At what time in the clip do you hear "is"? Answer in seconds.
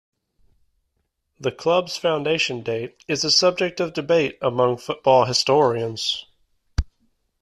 3.07-3.23